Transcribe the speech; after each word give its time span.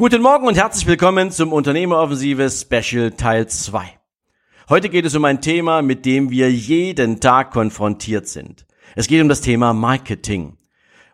Guten 0.00 0.22
Morgen 0.22 0.46
und 0.46 0.56
herzlich 0.56 0.86
willkommen 0.86 1.32
zum 1.32 1.52
Unternehmeroffensive 1.52 2.48
Special 2.50 3.10
Teil 3.10 3.48
2. 3.48 3.98
Heute 4.68 4.90
geht 4.90 5.04
es 5.04 5.16
um 5.16 5.24
ein 5.24 5.40
Thema, 5.40 5.82
mit 5.82 6.06
dem 6.06 6.30
wir 6.30 6.52
jeden 6.52 7.18
Tag 7.18 7.50
konfrontiert 7.50 8.28
sind. 8.28 8.64
Es 8.94 9.08
geht 9.08 9.20
um 9.20 9.28
das 9.28 9.40
Thema 9.40 9.72
Marketing. 9.72 10.56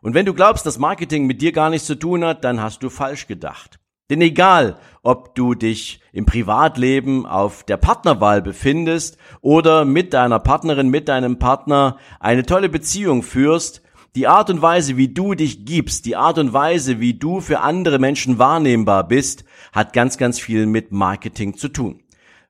Und 0.03 0.13
wenn 0.13 0.27
du 0.27 0.35
glaubst, 0.35 0.67
dass 0.67 0.79
Marketing 0.79 1.27
mit 1.27 1.41
dir 1.41 1.53
gar 1.53 1.71
nichts 1.71 1.87
zu 1.87 1.95
tun 1.95 2.27
hat, 2.27 2.45
dann 2.45 2.61
hast 2.61 2.83
du 2.83 2.91
falsch 2.91 3.27
gedacht. 3.27 3.79
Denn 4.11 4.21
egal, 4.21 4.77
ob 5.03 5.35
du 5.35 5.55
dich 5.55 6.03
im 6.13 6.27
Privatleben 6.27 7.25
auf 7.25 7.65
der 7.65 7.79
Partnerwahl 7.79 8.43
befindest 8.43 9.17
oder 9.41 9.87
mit 9.87 10.13
deiner 10.13 10.41
Partnerin, 10.41 10.91
mit 10.91 11.09
deinem 11.09 11.39
Partner 11.39 11.97
eine 12.21 12.45
tolle 12.45 12.69
Beziehung 12.69 13.23
führst, 13.23 13.81
die 14.15 14.27
Art 14.29 14.49
und 14.51 14.63
Weise, 14.63 14.97
wie 14.97 15.09
du 15.09 15.35
dich 15.35 15.65
gibst, 15.65 16.07
die 16.07 16.17
Art 16.17 16.39
und 16.39 16.53
Weise, 16.53 17.01
wie 17.01 17.15
du 17.15 17.41
für 17.41 17.61
andere 17.61 17.99
Menschen 17.99 18.39
wahrnehmbar 18.39 19.09
bist, 19.09 19.45
hat 19.73 19.93
ganz, 19.93 20.19
ganz 20.19 20.39
viel 20.39 20.67
mit 20.67 20.93
Marketing 20.93 21.57
zu 21.57 21.69
tun. 21.69 22.03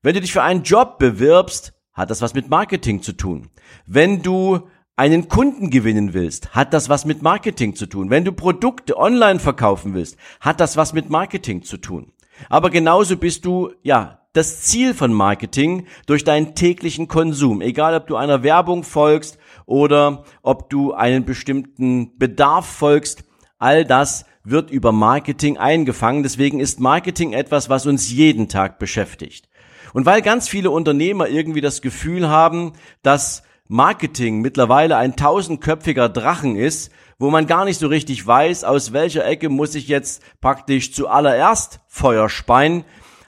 Wenn 0.02 0.14
du 0.14 0.20
dich 0.20 0.32
für 0.32 0.42
einen 0.42 0.62
Job 0.62 0.98
bewirbst, 0.98 1.72
hat 1.94 2.10
das 2.10 2.20
was 2.20 2.34
mit 2.34 2.50
Marketing 2.50 3.02
zu 3.02 3.12
tun. 3.12 3.48
Wenn 3.86 4.22
du 4.22 4.68
einen 4.96 5.28
Kunden 5.28 5.70
gewinnen 5.70 6.12
willst, 6.12 6.54
hat 6.54 6.74
das 6.74 6.88
was 6.88 7.04
mit 7.04 7.22
Marketing 7.22 7.74
zu 7.74 7.86
tun. 7.86 8.10
Wenn 8.10 8.24
du 8.24 8.32
Produkte 8.32 8.96
online 8.98 9.40
verkaufen 9.40 9.94
willst, 9.94 10.16
hat 10.40 10.60
das 10.60 10.76
was 10.76 10.92
mit 10.92 11.08
Marketing 11.08 11.62
zu 11.62 11.78
tun. 11.78 12.12
Aber 12.48 12.70
genauso 12.70 13.16
bist 13.16 13.44
du, 13.44 13.72
ja, 13.82 14.23
das 14.34 14.62
Ziel 14.62 14.92
von 14.94 15.12
Marketing 15.12 15.86
durch 16.06 16.24
deinen 16.24 16.54
täglichen 16.54 17.08
Konsum. 17.08 17.62
Egal, 17.62 17.94
ob 17.94 18.06
du 18.06 18.16
einer 18.16 18.42
Werbung 18.42 18.82
folgst 18.82 19.38
oder 19.64 20.24
ob 20.42 20.68
du 20.68 20.92
einen 20.92 21.24
bestimmten 21.24 22.18
Bedarf 22.18 22.66
folgst, 22.66 23.24
all 23.58 23.84
das 23.84 24.26
wird 24.42 24.70
über 24.70 24.92
Marketing 24.92 25.56
eingefangen. 25.56 26.22
Deswegen 26.22 26.60
ist 26.60 26.80
Marketing 26.80 27.32
etwas, 27.32 27.70
was 27.70 27.86
uns 27.86 28.10
jeden 28.10 28.48
Tag 28.48 28.78
beschäftigt. 28.78 29.48
Und 29.94 30.04
weil 30.04 30.20
ganz 30.20 30.48
viele 30.48 30.70
Unternehmer 30.70 31.28
irgendwie 31.28 31.60
das 31.60 31.80
Gefühl 31.80 32.28
haben, 32.28 32.72
dass 33.02 33.44
Marketing 33.68 34.40
mittlerweile 34.40 34.96
ein 34.96 35.16
tausendköpfiger 35.16 36.08
Drachen 36.08 36.56
ist, 36.56 36.90
wo 37.18 37.30
man 37.30 37.46
gar 37.46 37.64
nicht 37.64 37.78
so 37.78 37.86
richtig 37.86 38.26
weiß, 38.26 38.64
aus 38.64 38.92
welcher 38.92 39.24
Ecke 39.24 39.48
muss 39.48 39.76
ich 39.76 39.86
jetzt 39.86 40.22
praktisch 40.40 40.92
zuallererst 40.92 41.80
Feuer 41.86 42.28
speien, 42.28 42.84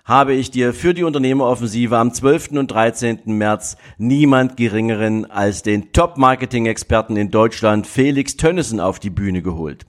habe 0.07 0.35
ich 0.35 0.53
dir 0.53 0.73
für 0.73 0.95
die 0.95 1.03
Unternehmeroffensive 1.03 1.99
am 1.99 2.15
12. 2.15 2.53
und 2.53 2.71
13. 2.71 3.23
März 3.25 3.77
niemand 3.99 4.57
geringeren 4.57 5.29
als 5.29 5.65
den 5.65 5.93
Top-Marketing-Experten 5.93 7.17
in 7.17 7.33
Deutschland, 7.33 7.89
Felix 7.89 8.37
Tönnissen, 8.37 8.79
auf 8.79 9.01
die 9.01 9.11
Bühne 9.11 9.43
geholt. 9.43 9.85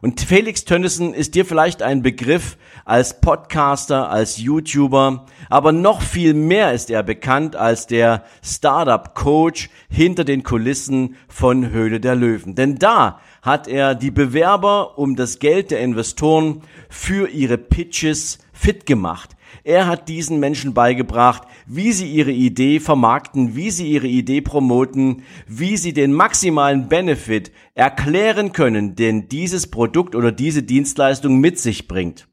Und 0.00 0.20
Felix 0.20 0.64
Tönnissen 0.64 1.12
ist 1.12 1.34
dir 1.34 1.44
vielleicht 1.44 1.82
ein 1.82 2.00
Begriff 2.00 2.56
als 2.84 3.20
Podcaster, 3.20 4.08
als 4.08 4.38
YouTuber, 4.38 5.26
aber 5.50 5.72
noch 5.72 6.00
viel 6.00 6.32
mehr 6.32 6.72
ist 6.72 6.88
er 6.88 7.02
bekannt 7.02 7.56
als 7.56 7.88
der 7.88 8.24
Startup-Coach 8.42 9.68
hinter 9.90 10.24
den 10.24 10.44
Kulissen 10.44 11.16
von 11.28 11.70
Höhle 11.70 11.98
der 11.98 12.14
Löwen. 12.14 12.54
Denn 12.54 12.76
da 12.76 13.20
hat 13.42 13.66
er 13.66 13.96
die 13.96 14.12
Bewerber 14.12 14.96
um 14.96 15.16
das 15.16 15.40
Geld 15.40 15.72
der 15.72 15.80
Investoren 15.80 16.62
für 16.88 17.28
ihre 17.28 17.58
Pitches 17.58 18.38
fit 18.52 18.86
gemacht. 18.86 19.30
Er 19.64 19.86
hat 19.86 20.08
diesen 20.08 20.40
Menschen 20.40 20.74
beigebracht, 20.74 21.42
wie 21.66 21.92
sie 21.92 22.10
ihre 22.10 22.32
Idee 22.32 22.80
vermarkten, 22.80 23.56
wie 23.56 23.70
sie 23.70 23.88
ihre 23.88 24.06
Idee 24.06 24.40
promoten, 24.40 25.22
wie 25.46 25.76
sie 25.76 25.92
den 25.92 26.12
maximalen 26.12 26.88
Benefit 26.88 27.52
erklären 27.74 28.52
können, 28.52 28.96
den 28.96 29.28
dieses 29.28 29.70
Produkt 29.70 30.14
oder 30.14 30.32
diese 30.32 30.62
Dienstleistung 30.62 31.38
mit 31.38 31.58
sich 31.58 31.88
bringt. 31.88 32.28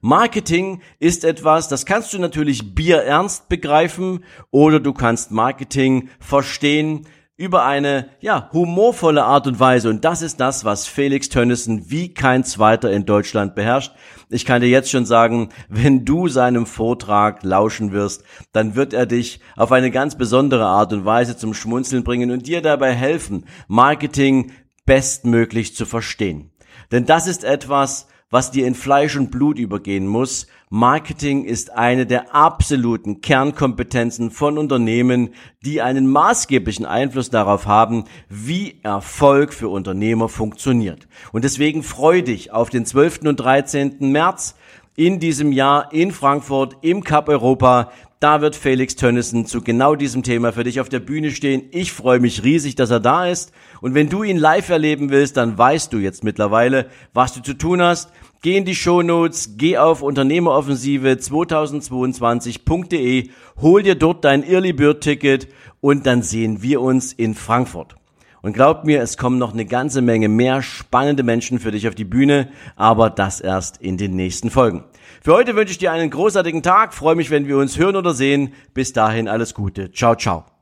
Marketing 0.00 0.80
ist 0.98 1.24
etwas, 1.24 1.68
das 1.68 1.86
kannst 1.86 2.12
du 2.12 2.18
natürlich 2.18 2.74
bierernst 2.74 3.48
begreifen 3.48 4.24
oder 4.50 4.80
du 4.80 4.92
kannst 4.92 5.30
Marketing 5.30 6.08
verstehen 6.20 7.06
über 7.36 7.64
eine, 7.64 8.10
ja, 8.20 8.48
humorvolle 8.52 9.24
Art 9.24 9.48
und 9.48 9.58
Weise. 9.58 9.90
Und 9.90 10.04
das 10.04 10.22
ist 10.22 10.38
das, 10.38 10.64
was 10.64 10.86
Felix 10.86 11.28
Tönnissen 11.28 11.90
wie 11.90 12.14
kein 12.14 12.44
zweiter 12.44 12.92
in 12.92 13.06
Deutschland 13.06 13.56
beherrscht. 13.56 13.92
Ich 14.28 14.44
kann 14.44 14.60
dir 14.62 14.68
jetzt 14.68 14.90
schon 14.90 15.04
sagen, 15.04 15.48
wenn 15.68 16.04
du 16.04 16.28
seinem 16.28 16.64
Vortrag 16.64 17.42
lauschen 17.42 17.90
wirst, 17.92 18.22
dann 18.52 18.76
wird 18.76 18.92
er 18.92 19.06
dich 19.06 19.40
auf 19.56 19.72
eine 19.72 19.90
ganz 19.90 20.16
besondere 20.16 20.66
Art 20.66 20.92
und 20.92 21.04
Weise 21.04 21.36
zum 21.36 21.54
Schmunzeln 21.54 22.04
bringen 22.04 22.30
und 22.30 22.46
dir 22.46 22.62
dabei 22.62 22.94
helfen, 22.94 23.46
Marketing 23.66 24.52
bestmöglich 24.86 25.74
zu 25.74 25.86
verstehen. 25.86 26.52
Denn 26.92 27.04
das 27.04 27.26
ist 27.26 27.42
etwas, 27.42 28.06
was 28.34 28.50
dir 28.50 28.66
in 28.66 28.74
Fleisch 28.74 29.16
und 29.16 29.30
Blut 29.30 29.60
übergehen 29.60 30.08
muss. 30.08 30.48
Marketing 30.68 31.44
ist 31.44 31.70
eine 31.70 32.04
der 32.04 32.34
absoluten 32.34 33.20
Kernkompetenzen 33.20 34.32
von 34.32 34.58
Unternehmen, 34.58 35.30
die 35.64 35.80
einen 35.80 36.08
maßgeblichen 36.08 36.84
Einfluss 36.84 37.30
darauf 37.30 37.66
haben, 37.66 38.06
wie 38.28 38.80
Erfolg 38.82 39.54
für 39.54 39.68
Unternehmer 39.68 40.28
funktioniert. 40.28 41.06
Und 41.30 41.44
deswegen 41.44 41.84
freu 41.84 42.22
dich 42.22 42.50
auf 42.50 42.70
den 42.70 42.84
12. 42.84 43.20
und 43.22 43.36
13. 43.36 43.98
März 44.00 44.56
in 44.96 45.20
diesem 45.20 45.52
Jahr 45.52 45.92
in 45.92 46.12
Frankfurt 46.12 46.76
im 46.82 47.02
Cup 47.02 47.28
Europa. 47.28 47.90
Da 48.20 48.40
wird 48.40 48.56
Felix 48.56 48.96
Tönnissen 48.96 49.44
zu 49.44 49.60
genau 49.60 49.96
diesem 49.96 50.22
Thema 50.22 50.52
für 50.52 50.64
dich 50.64 50.80
auf 50.80 50.88
der 50.88 51.00
Bühne 51.00 51.30
stehen. 51.30 51.64
Ich 51.72 51.92
freue 51.92 52.20
mich 52.20 52.42
riesig, 52.42 52.74
dass 52.74 52.90
er 52.90 53.00
da 53.00 53.26
ist. 53.26 53.52
Und 53.80 53.94
wenn 53.94 54.08
du 54.08 54.22
ihn 54.22 54.38
live 54.38 54.70
erleben 54.70 55.10
willst, 55.10 55.36
dann 55.36 55.58
weißt 55.58 55.92
du 55.92 55.98
jetzt 55.98 56.24
mittlerweile, 56.24 56.86
was 57.12 57.34
du 57.34 57.42
zu 57.42 57.54
tun 57.54 57.82
hast. 57.82 58.10
Geh 58.40 58.56
in 58.56 58.64
die 58.64 58.74
Shownotes, 58.74 59.56
geh 59.56 59.78
auf 59.78 60.02
Unternehmeroffensive 60.02 61.08
2022.de, 61.08 63.30
hol 63.60 63.82
dir 63.82 63.94
dort 63.94 64.24
dein 64.24 64.42
Early 64.42 64.74
Bird 64.74 65.02
Ticket 65.02 65.48
und 65.80 66.06
dann 66.06 66.22
sehen 66.22 66.62
wir 66.62 66.80
uns 66.80 67.12
in 67.12 67.34
Frankfurt. 67.34 67.96
Und 68.44 68.52
glaub 68.52 68.84
mir, 68.84 69.00
es 69.00 69.16
kommen 69.16 69.38
noch 69.38 69.54
eine 69.54 69.64
ganze 69.64 70.02
Menge 70.02 70.28
mehr 70.28 70.60
spannende 70.60 71.22
Menschen 71.22 71.58
für 71.58 71.70
dich 71.70 71.88
auf 71.88 71.94
die 71.94 72.04
Bühne, 72.04 72.50
aber 72.76 73.08
das 73.08 73.40
erst 73.40 73.78
in 73.78 73.96
den 73.96 74.16
nächsten 74.16 74.50
Folgen. 74.50 74.84
Für 75.22 75.32
heute 75.32 75.56
wünsche 75.56 75.70
ich 75.70 75.78
dir 75.78 75.92
einen 75.92 76.10
großartigen 76.10 76.62
Tag, 76.62 76.92
freue 76.92 77.14
mich, 77.14 77.30
wenn 77.30 77.48
wir 77.48 77.56
uns 77.56 77.78
hören 77.78 77.96
oder 77.96 78.12
sehen. 78.12 78.52
Bis 78.74 78.92
dahin 78.92 79.28
alles 79.28 79.54
Gute. 79.54 79.92
Ciao, 79.92 80.14
ciao. 80.14 80.53